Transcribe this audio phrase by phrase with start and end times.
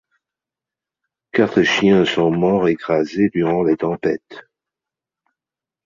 [1.31, 4.47] Quatre chiens sont morts écrasés durant les tempêtes.